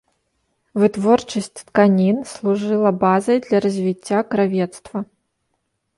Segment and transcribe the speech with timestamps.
[0.83, 4.97] Вытворчасць тканін служыла базай для развіцця кравецтва.